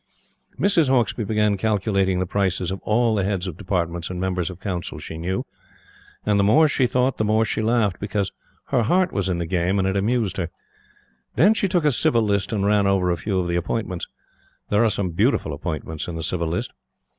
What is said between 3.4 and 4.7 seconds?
of Departments and Members of